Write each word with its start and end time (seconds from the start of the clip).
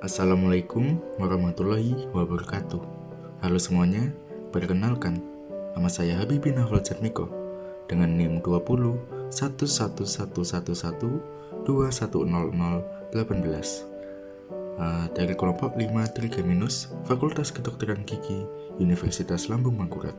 Assalamualaikum 0.00 0.96
warahmatullahi 1.20 2.08
wabarakatuh. 2.16 2.80
Halo 3.44 3.60
semuanya, 3.60 4.08
perkenalkan 4.48 5.20
nama 5.76 5.92
saya 5.92 6.16
Habibin 6.16 6.56
Hafal 6.56 6.80
Jatmiko 6.80 7.28
dengan 7.84 8.16
NIM 8.16 8.40
20 8.40 9.28
11111 9.28 10.24
210018 11.68 13.12
uh, 14.80 15.04
dari 15.12 15.36
kelompok 15.36 15.76
5 15.76 16.16
Trigeminus 16.16 16.88
Fakultas 17.04 17.52
Kedokteran 17.52 18.00
Gigi 18.08 18.48
Universitas 18.80 19.52
Lambung 19.52 19.76
Mangkurat. 19.76 20.16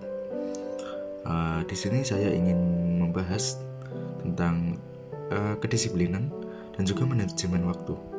Uh, 1.26 1.66
di 1.66 1.74
sini 1.74 2.06
saya 2.06 2.30
ingin 2.30 2.62
membahas 3.02 3.58
tentang 4.22 4.78
uh, 5.34 5.58
kedisiplinan 5.58 6.30
dan 6.78 6.86
juga 6.86 7.02
manajemen 7.10 7.66
waktu. 7.66 8.11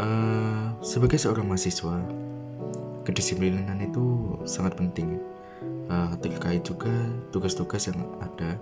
Uh, 0.00 0.72
sebagai 0.80 1.20
seorang 1.20 1.44
mahasiswa, 1.44 2.00
kedisiplinan 3.04 3.76
itu 3.84 4.32
sangat 4.48 4.72
penting. 4.80 5.20
Uh, 5.92 6.16
terkait 6.24 6.64
juga 6.64 6.88
tugas-tugas 7.34 7.90
yang 7.90 8.00
ada 8.22 8.56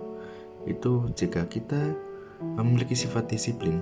itu 0.67 1.07
jika 1.15 1.45
kita 1.47 1.95
memiliki 2.59 2.91
sifat 2.91 3.31
disiplin, 3.31 3.79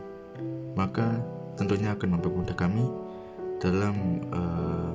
maka 0.78 1.18
tentunya 1.58 1.98
akan 1.98 2.20
mempermudah 2.20 2.54
kami 2.54 2.86
dalam 3.58 4.22
uh, 4.30 4.94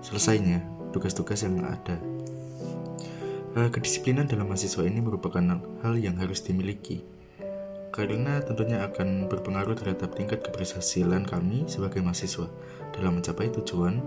selesainya 0.00 0.64
tugas-tugas 0.96 1.44
yang 1.44 1.60
ada. 1.60 2.00
Uh, 3.52 3.68
kedisiplinan 3.68 4.24
dalam 4.24 4.48
mahasiswa 4.48 4.88
ini 4.88 5.04
merupakan 5.04 5.60
hal 5.84 6.00
yang 6.00 6.16
harus 6.16 6.40
dimiliki 6.40 7.04
karena 7.90 8.38
tentunya 8.46 8.86
akan 8.86 9.26
berpengaruh 9.26 9.74
terhadap 9.74 10.14
tingkat 10.14 10.46
keberhasilan 10.46 11.26
kami 11.26 11.66
sebagai 11.66 11.98
mahasiswa 11.98 12.46
dalam 12.94 13.18
mencapai 13.18 13.50
tujuan 13.50 13.98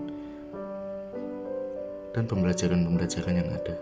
dan 2.16 2.24
pembelajaran-pembelajaran 2.24 3.34
yang 3.44 3.50
ada. 3.52 3.76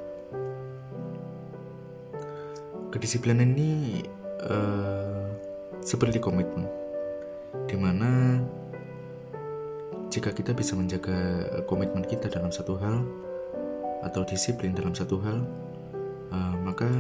Kedisiplinan 2.91 3.55
ini 3.55 4.03
uh, 4.43 5.31
seperti 5.81 6.19
komitmen, 6.19 6.67
di 7.71 7.77
mana 7.79 8.43
jika 10.13 10.35
kita 10.35 10.53
bisa 10.53 10.77
menjaga 10.77 11.49
komitmen 11.65 12.05
kita 12.05 12.29
dalam 12.29 12.53
satu 12.53 12.77
hal 12.77 13.01
atau 14.03 14.27
disiplin 14.27 14.75
dalam 14.75 14.93
satu 14.93 15.17
hal, 15.25 15.41
uh, 16.35 16.55
maka 16.61 16.91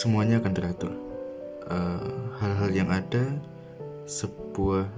semuanya 0.00 0.40
akan 0.40 0.52
teratur. 0.56 0.92
Eh, 1.68 2.12
hal-hal 2.40 2.70
uh, 2.72 2.74
yang 2.74 2.88
ada, 2.88 3.36
sebuah 4.08 4.88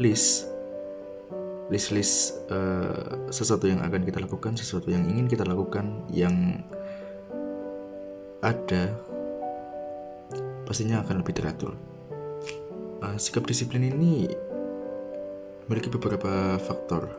list, 0.00 0.48
list-list 1.68 2.40
uh, 2.48 3.28
sesuatu 3.28 3.68
yang 3.68 3.84
akan 3.84 4.00
kita 4.08 4.24
lakukan, 4.24 4.56
sesuatu 4.56 4.88
yang 4.88 5.04
ingin 5.04 5.28
kita 5.28 5.44
lakukan, 5.44 6.08
yang 6.08 6.64
ada, 8.40 8.96
pastinya 10.64 11.04
akan 11.04 11.20
lebih 11.20 11.36
teratur. 11.36 11.76
Uh, 13.04 13.20
sikap 13.20 13.44
disiplin 13.44 13.92
ini 13.92 14.24
memiliki 15.68 15.92
beberapa 15.92 16.56
faktor, 16.64 17.12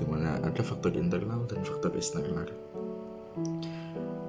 di 0.00 0.08
mana 0.08 0.40
ada 0.40 0.64
faktor 0.64 0.96
internal 0.96 1.44
dan 1.44 1.60
faktor 1.60 1.92
eksternal 1.92 2.48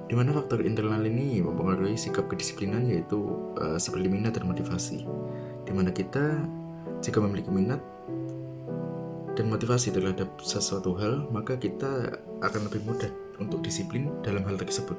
di 0.08 0.16
mana 0.16 0.32
faktor 0.32 0.64
internal 0.64 1.04
ini 1.04 1.44
mempengaruhi 1.44 2.00
sikap 2.00 2.32
kedisiplinan 2.32 2.88
yaitu 2.88 3.20
uh, 3.60 3.76
seperti 3.76 4.08
minat 4.08 4.40
dan 4.40 4.48
motivasi. 4.48 5.04
Di 5.68 5.72
mana 5.76 5.92
kita 5.92 6.40
jika 7.04 7.20
memiliki 7.20 7.52
minat 7.52 7.84
dan 9.36 9.52
motivasi 9.52 9.92
terhadap 9.92 10.32
sesuatu 10.40 10.96
hal, 10.96 11.28
maka 11.28 11.60
kita 11.60 12.18
akan 12.40 12.60
lebih 12.72 12.88
mudah 12.88 13.12
untuk 13.36 13.60
disiplin 13.60 14.08
dalam 14.24 14.42
hal 14.48 14.56
tersebut. 14.56 14.96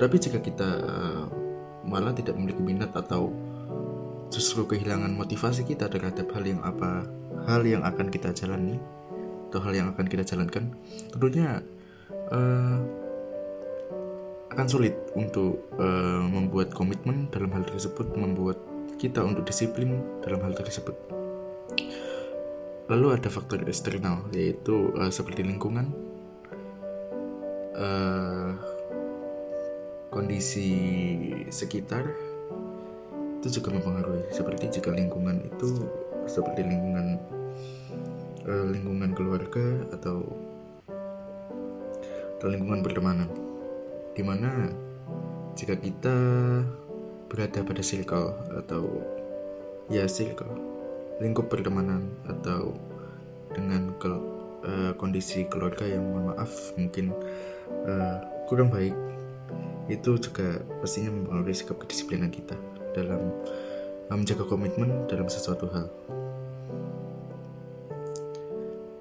Tapi 0.00 0.16
jika 0.16 0.40
kita 0.40 0.68
uh, 0.80 1.24
malah 1.84 2.16
tidak 2.16 2.32
memiliki 2.34 2.64
minat 2.64 2.90
atau 2.96 3.30
justru 4.32 4.64
kehilangan 4.64 5.12
motivasi 5.12 5.68
kita 5.68 5.92
terhadap 5.92 6.24
hal 6.32 6.44
yang 6.48 6.64
apa 6.64 7.04
hal 7.44 7.60
yang 7.68 7.84
akan 7.84 8.08
kita 8.08 8.32
jalani 8.32 8.80
atau 9.52 9.60
hal 9.60 9.76
yang 9.76 9.92
akan 9.92 10.08
kita 10.08 10.24
jalankan, 10.24 10.72
tentunya 11.12 11.60
uh, 12.32 12.80
akan 14.52 14.68
sulit 14.68 14.92
untuk 15.16 15.72
uh, 15.80 16.20
membuat 16.28 16.76
komitmen 16.76 17.32
dalam 17.32 17.48
hal 17.56 17.64
tersebut, 17.64 18.12
membuat 18.12 18.60
kita 19.00 19.24
untuk 19.24 19.48
disiplin 19.48 20.04
dalam 20.20 20.44
hal 20.44 20.52
tersebut. 20.52 20.92
Lalu 22.92 23.06
ada 23.16 23.32
faktor 23.32 23.64
eksternal 23.64 24.28
yaitu 24.36 24.92
uh, 24.92 25.08
seperti 25.08 25.40
lingkungan, 25.40 25.88
uh, 27.80 28.52
kondisi 30.12 30.68
sekitar 31.48 32.04
itu 33.40 33.58
juga 33.58 33.72
mempengaruhi. 33.72 34.28
Seperti 34.28 34.68
jika 34.68 34.92
lingkungan 34.92 35.40
itu 35.48 35.88
seperti 36.28 36.60
lingkungan 36.68 37.16
uh, 38.44 38.66
lingkungan 38.68 39.16
keluarga 39.16 39.88
atau 39.96 40.20
atau 42.36 42.46
lingkungan 42.50 42.84
pertemanan 42.84 43.51
di 44.12 44.22
mana 44.24 44.68
jika 45.56 45.76
kita 45.76 46.16
berada 47.28 47.60
pada 47.64 47.80
circle 47.80 48.36
atau 48.60 49.00
ya 49.88 50.04
circle 50.04 50.52
lingkup 51.20 51.48
pertemanan 51.48 52.12
atau 52.28 52.76
dengan 53.52 53.92
ke, 54.00 54.08
uh, 54.64 54.92
kondisi 54.96 55.44
keluarga 55.48 55.84
yang 55.84 56.04
mohon 56.08 56.32
maaf 56.32 56.52
mungkin 56.76 57.12
uh, 57.88 58.16
kurang 58.48 58.72
baik 58.72 58.96
itu 59.90 60.16
juga 60.16 60.60
pastinya 60.80 61.12
mempengaruhi 61.12 61.56
sikap 61.56 61.76
kedisiplinan 61.84 62.32
kita 62.32 62.56
dalam 62.96 63.32
uh, 64.08 64.16
menjaga 64.16 64.44
komitmen 64.48 65.08
dalam 65.08 65.28
sesuatu 65.28 65.68
hal. 65.72 65.86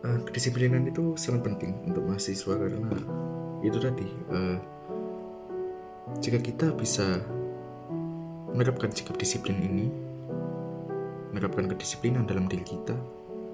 Uh, 0.01 0.19
kedisiplinan 0.25 0.87
itu 0.89 1.15
sangat 1.15 1.51
penting 1.51 1.77
untuk 1.85 2.03
mahasiswa 2.07 2.53
karena 2.57 2.89
itu 3.61 3.77
tadi 3.77 4.07
uh, 4.33 4.57
jika 6.19 6.43
kita 6.43 6.75
bisa 6.75 7.23
menerapkan 8.51 8.91
sikap 8.91 9.15
disiplin 9.15 9.55
ini, 9.63 9.87
menerapkan 11.31 11.71
kedisiplinan 11.71 12.27
dalam 12.27 12.51
diri 12.51 12.67
kita, 12.67 12.95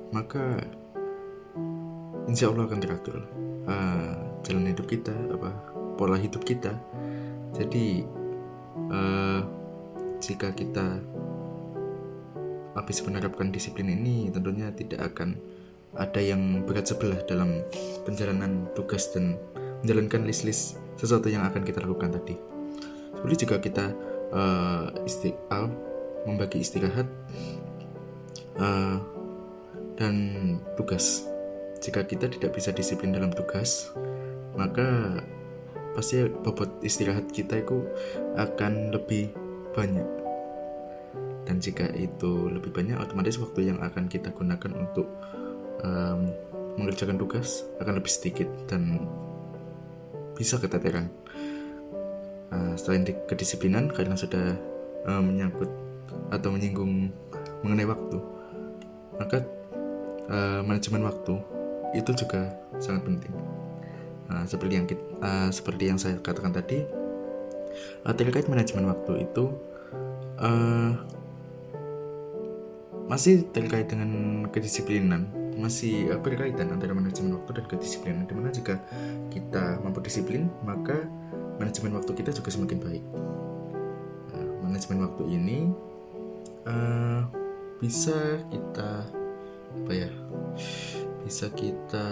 maka 0.10 0.58
insya 2.26 2.50
Allah 2.50 2.66
akan 2.66 2.80
teratur 2.82 3.18
uh, 3.70 4.42
jalan 4.42 4.74
hidup 4.74 4.90
kita, 4.90 5.14
apa 5.14 5.54
pola 5.96 6.18
hidup 6.18 6.42
kita. 6.42 6.74
Jadi 7.54 8.02
uh, 8.90 9.42
jika 10.18 10.50
kita 10.58 10.98
habis 12.74 13.02
menerapkan 13.06 13.54
disiplin 13.54 13.90
ini, 13.94 14.34
tentunya 14.34 14.74
tidak 14.74 15.14
akan 15.14 15.38
ada 15.98 16.22
yang 16.22 16.66
berat 16.66 16.90
sebelah 16.90 17.22
dalam 17.26 17.66
perjalanan 18.06 18.70
tugas 18.78 19.10
dan 19.14 19.38
menjalankan 19.82 20.26
list-list 20.26 20.78
sesuatu 20.98 21.30
yang 21.30 21.46
akan 21.46 21.62
kita 21.64 21.80
lakukan 21.80 22.12
tadi. 22.18 22.36
Seperti 23.14 23.36
jika 23.46 23.58
kita 23.62 23.86
uh, 24.34 24.92
istiqal 25.06 25.72
membagi 26.28 26.62
istirahat 26.62 27.08
uh, 28.60 28.98
dan 29.98 30.16
tugas. 30.76 31.26
Jika 31.78 32.04
kita 32.04 32.28
tidak 32.28 32.58
bisa 32.58 32.74
disiplin 32.74 33.14
dalam 33.14 33.30
tugas, 33.30 33.94
maka 34.58 35.22
pasti 35.94 36.26
bobot 36.30 36.82
istirahat 36.82 37.30
kita 37.30 37.62
itu 37.62 37.86
akan 38.38 38.94
lebih 38.94 39.34
banyak. 39.74 40.06
Dan 41.48 41.64
jika 41.64 41.88
itu 41.96 42.52
lebih 42.52 42.76
banyak, 42.76 43.00
otomatis 43.00 43.40
waktu 43.40 43.72
yang 43.72 43.80
akan 43.80 44.12
kita 44.12 44.36
gunakan 44.36 44.74
untuk 44.76 45.08
um, 45.82 46.28
mengerjakan 46.78 47.18
tugas 47.18 47.66
akan 47.82 47.98
lebih 47.98 48.12
sedikit 48.12 48.50
dan 48.70 49.02
bisa 50.38 50.62
keteteran. 50.62 51.10
Uh, 52.48 52.78
selain 52.80 53.04
di 53.04 53.12
kedisiplinan 53.28 53.92
karena 53.92 54.16
sudah 54.16 54.56
uh, 55.10 55.20
menyangkut 55.20 55.68
atau 56.32 56.54
menyinggung 56.54 57.12
mengenai 57.66 57.90
waktu. 57.90 58.18
Maka 59.18 59.44
uh, 60.30 60.62
manajemen 60.62 61.10
waktu 61.10 61.42
itu 61.98 62.14
juga 62.14 62.54
sangat 62.78 63.04
penting. 63.04 63.34
Uh, 64.30 64.46
seperti 64.46 64.74
yang 64.78 64.86
kita, 64.86 65.04
uh, 65.26 65.50
seperti 65.50 65.84
yang 65.90 65.98
saya 65.98 66.22
katakan 66.22 66.54
tadi 66.54 66.86
uh, 68.06 68.14
terkait 68.14 68.46
manajemen 68.52 68.92
waktu 68.92 69.26
itu 69.26 69.56
uh, 70.40 70.92
masih 73.08 73.48
terkait 73.56 73.88
dengan 73.88 74.44
kedisiplinan 74.52 75.32
masih 75.58 76.14
uh, 76.14 76.22
berkaitan 76.22 76.70
antara 76.70 76.94
manajemen 76.94 77.36
waktu 77.42 77.62
dan 77.62 77.66
kedisiplinan 77.66 78.24
di 78.30 78.34
mana 78.38 78.54
jika 78.54 78.78
kita 79.34 79.82
mampu 79.82 80.00
disiplin 80.06 80.48
maka 80.62 81.06
manajemen 81.58 81.98
waktu 81.98 82.14
kita 82.14 82.32
juga 82.32 82.50
semakin 82.54 82.80
baik. 82.80 83.04
Nah, 84.32 84.46
manajemen 84.70 85.10
waktu 85.10 85.24
ini 85.28 85.60
uh, 86.70 87.26
bisa 87.82 88.42
kita 88.50 89.06
apa 89.78 89.92
ya 89.94 90.10
bisa 91.26 91.52
kita 91.54 92.08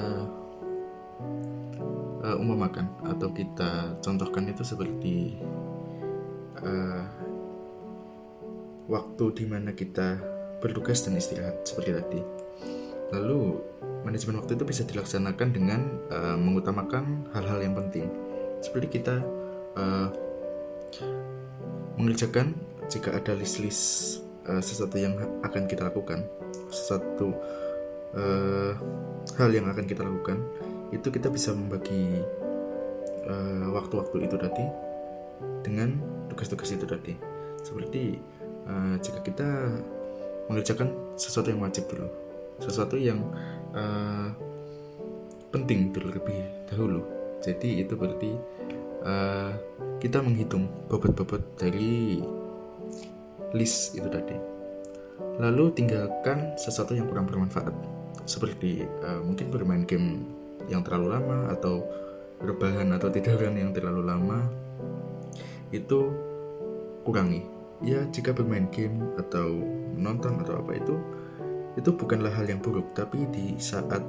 uh, 2.26 2.36
umpamakan 2.42 2.90
atau 3.06 3.32
kita 3.32 3.96
contohkan 4.02 4.50
itu 4.50 4.62
seperti 4.66 5.40
uh, 6.62 7.06
waktu 8.86 9.26
di 9.34 9.46
mana 9.50 9.74
kita 9.74 10.20
bertugas 10.62 11.06
dan 11.06 11.18
istirahat 11.18 11.66
seperti 11.66 11.92
tadi. 11.94 12.35
Lalu 13.14 13.62
manajemen 14.06 14.42
waktu 14.42 14.58
itu 14.58 14.66
bisa 14.66 14.82
dilaksanakan 14.86 15.48
dengan 15.54 15.82
uh, 16.14 16.38
mengutamakan 16.38 17.30
hal-hal 17.34 17.60
yang 17.62 17.74
penting, 17.74 18.06
seperti 18.62 19.02
kita 19.02 19.22
uh, 19.78 20.10
mengerjakan 21.98 22.54
jika 22.86 23.18
ada 23.18 23.34
list-list 23.34 24.22
uh, 24.46 24.62
sesuatu 24.62 24.98
yang 25.02 25.18
akan 25.42 25.66
kita 25.66 25.90
lakukan, 25.90 26.26
sesuatu 26.70 27.34
uh, 28.14 28.74
hal 29.42 29.50
yang 29.50 29.66
akan 29.70 29.86
kita 29.90 30.06
lakukan, 30.06 30.42
itu 30.94 31.10
kita 31.10 31.30
bisa 31.34 31.54
membagi 31.54 32.22
waktu-waktu 33.74 34.16
uh, 34.22 34.26
itu 34.30 34.38
tadi 34.38 34.66
dengan 35.66 35.98
tugas-tugas 36.30 36.70
itu 36.70 36.86
tadi. 36.86 37.18
Seperti 37.66 38.22
uh, 38.70 39.02
jika 39.02 39.26
kita 39.26 39.50
mengerjakan 40.46 41.18
sesuatu 41.18 41.50
yang 41.50 41.66
wajib 41.66 41.90
dulu 41.90 42.25
sesuatu 42.60 42.96
yang 42.96 43.20
uh, 43.76 44.32
penting 45.56 45.96
dulu 45.96 46.12
lebih 46.12 46.40
dahulu. 46.68 47.02
Jadi 47.40 47.84
itu 47.84 47.94
berarti 47.96 48.32
uh, 49.06 49.52
kita 50.02 50.20
menghitung 50.20 50.68
bobot-bobot 50.92 51.56
dari 51.56 52.20
list 53.56 53.96
itu 53.96 54.08
tadi. 54.12 54.36
Lalu 55.40 55.72
tinggalkan 55.76 56.56
sesuatu 56.60 56.92
yang 56.96 57.08
kurang 57.08 57.28
bermanfaat. 57.28 57.72
Seperti 58.28 58.84
uh, 59.06 59.22
mungkin 59.24 59.48
bermain 59.54 59.88
game 59.88 60.28
yang 60.68 60.82
terlalu 60.82 61.16
lama 61.16 61.54
atau 61.54 61.86
rebahan 62.42 62.92
atau 62.92 63.08
tiduran 63.08 63.56
yang 63.56 63.72
terlalu 63.72 64.02
lama 64.04 64.40
itu 65.72 66.12
kurangi. 67.08 67.46
Ya 67.84 68.04
jika 68.10 68.32
bermain 68.32 68.68
game 68.72 69.14
atau 69.20 69.56
menonton 69.96 70.42
atau 70.42 70.60
apa 70.60 70.72
itu 70.80 70.96
itu 71.76 71.90
bukanlah 71.92 72.32
hal 72.32 72.48
yang 72.48 72.64
buruk 72.64 72.96
tapi 72.96 73.28
di 73.32 73.60
saat 73.60 74.00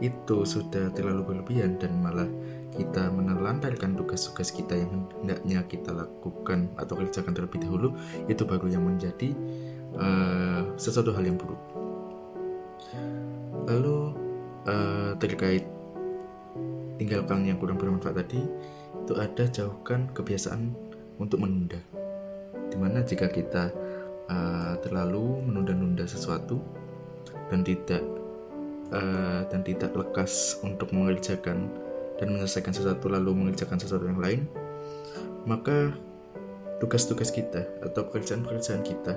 itu 0.00 0.48
sudah 0.48 0.88
terlalu 0.96 1.22
berlebihan 1.34 1.76
dan 1.76 2.00
malah 2.00 2.26
kita 2.72 3.12
menelantarkan 3.12 3.98
tugas-tugas 3.98 4.48
kita 4.48 4.78
yang 4.78 5.04
hendaknya 5.20 5.60
kita 5.68 5.92
lakukan 5.92 6.72
atau 6.80 6.94
kerjakan 6.96 7.36
terlebih 7.36 7.60
dahulu 7.60 7.92
itu 8.30 8.42
baru 8.48 8.66
yang 8.72 8.86
menjadi 8.86 9.36
uh, 10.00 10.72
sesuatu 10.80 11.12
hal 11.12 11.28
yang 11.28 11.36
buruk. 11.36 11.60
Lalu 13.68 14.16
uh, 14.64 15.12
terkait 15.20 15.68
tinggalkan 16.96 17.44
yang 17.44 17.60
kurang 17.60 17.76
bermanfaat 17.76 18.24
tadi 18.24 18.40
itu 19.04 19.12
ada 19.18 19.44
jauhkan 19.50 20.08
kebiasaan 20.16 20.72
untuk 21.20 21.42
menunda. 21.44 21.80
Di 22.70 22.76
mana 22.78 23.02
jika 23.02 23.28
kita 23.28 23.74
uh, 24.30 24.74
terlalu 24.80 25.42
menunda-nunda 25.44 26.06
sesuatu 26.06 26.62
dan 27.50 27.66
tidak 27.66 28.02
uh, 28.94 29.44
dan 29.50 29.60
tidak 29.66 29.92
lekas 29.92 30.56
untuk 30.62 30.94
mengerjakan 30.94 31.68
dan 32.16 32.26
menyelesaikan 32.30 32.72
sesuatu 32.72 33.10
lalu 33.10 33.34
mengerjakan 33.34 33.76
sesuatu 33.76 34.06
yang 34.06 34.22
lain 34.22 34.46
maka 35.44 35.92
tugas-tugas 36.80 37.28
kita 37.28 37.66
atau 37.84 38.08
pekerjaan-pekerjaan 38.08 38.80
kita 38.80 39.14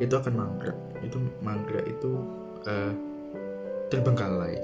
itu 0.00 0.14
akan 0.16 0.32
mangkrak. 0.36 0.76
Itu 1.04 1.16
mangkrak 1.44 1.84
itu 1.88 2.10
uh, 2.68 2.92
terbengkalai. 3.92 4.60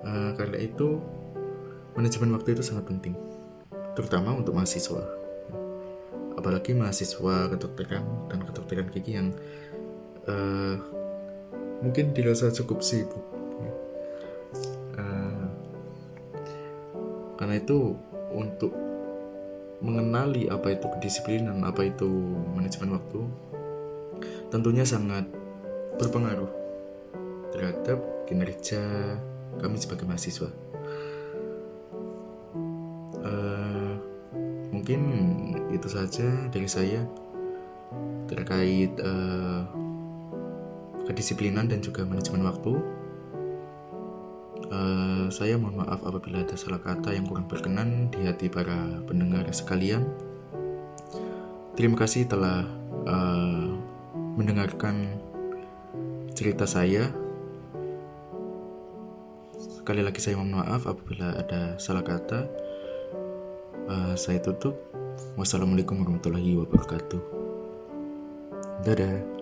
Uh, 0.00 0.32
karena 0.36 0.64
itu 0.64 0.96
manajemen 1.92 2.32
waktu 2.32 2.56
itu 2.56 2.64
sangat 2.64 2.88
penting 2.88 3.12
terutama 3.92 4.32
untuk 4.32 4.56
mahasiswa. 4.56 5.04
Apalagi 6.40 6.72
mahasiswa 6.72 7.52
kedokteran 7.52 8.04
dan 8.32 8.40
kedokteran 8.48 8.88
gigi 8.88 9.12
yang 9.12 9.36
uh, 10.28 10.76
mungkin 11.80 12.12
dirasa 12.12 12.52
cukup 12.52 12.84
sibuk. 12.84 13.24
Uh, 14.98 15.48
karena 17.40 17.56
itu 17.56 17.96
untuk 18.34 18.72
mengenali 19.80 20.44
apa 20.52 20.76
itu 20.76 20.86
kedisiplinan 20.92 21.64
apa 21.64 21.88
itu 21.88 22.04
manajemen 22.52 23.00
waktu 23.00 23.20
tentunya 24.52 24.84
sangat 24.84 25.24
berpengaruh 25.96 26.52
terhadap 27.54 27.98
kinerja 28.28 28.80
kami 29.58 29.80
sebagai 29.80 30.04
mahasiswa. 30.04 30.52
Uh, 33.20 33.94
mungkin 34.72 35.00
itu 35.72 35.88
saja 35.88 36.28
dari 36.48 36.68
saya 36.68 37.04
terkait 38.30 38.94
uh, 39.02 39.64
kedisiplinan 41.10 41.66
dan 41.66 41.82
juga 41.82 42.06
manajemen 42.06 42.46
waktu. 42.46 42.78
Uh, 44.70 45.26
saya 45.34 45.58
mohon 45.58 45.82
maaf 45.82 45.98
apabila 46.06 46.46
ada 46.46 46.54
salah 46.54 46.78
kata 46.78 47.10
yang 47.10 47.26
kurang 47.26 47.50
berkenan 47.50 48.06
di 48.14 48.22
hati 48.22 48.46
para 48.46 49.02
pendengar 49.02 49.42
sekalian. 49.50 50.06
Terima 51.74 51.98
kasih 51.98 52.30
telah 52.30 52.70
uh, 53.10 53.66
mendengarkan 54.38 55.18
cerita 56.38 56.70
saya. 56.70 57.10
Sekali 59.58 60.06
lagi 60.06 60.22
saya 60.22 60.38
mohon 60.38 60.54
maaf 60.62 60.86
apabila 60.86 61.34
ada 61.34 61.74
salah 61.82 62.06
kata. 62.06 62.46
Uh, 63.90 64.14
saya 64.14 64.38
tutup. 64.38 64.78
Wassalamualaikum 65.34 65.98
warahmatullahi 65.98 66.54
wabarakatuh. 66.62 67.20
Dadah. 68.86 69.39